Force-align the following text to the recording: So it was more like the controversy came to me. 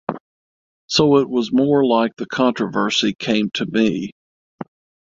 So 0.87 1.17
it 1.17 1.29
was 1.29 1.53
more 1.53 1.85
like 1.85 2.15
the 2.17 2.25
controversy 2.25 3.13
came 3.13 3.51
to 3.51 3.67
me. 3.67 4.09